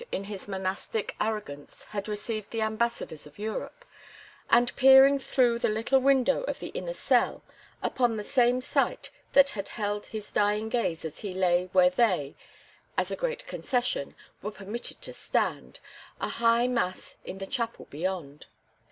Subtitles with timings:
[0.11, 3.85] in his monastic arrogance had received the ambassadors of Europe,
[4.49, 7.43] and peering through the little window of the inner cell
[7.83, 12.33] upon the same sight that had held his dying gaze as he lay where they,
[12.97, 18.47] as a great concession, were permitted to stand—a high mass in the chapel beyond.